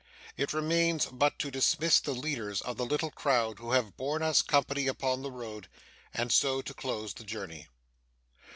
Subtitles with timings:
[0.35, 4.41] It remains but to dismiss the leaders of the little crowd who have borne us
[4.41, 5.67] company upon the road,
[6.11, 7.67] and so to close the journey.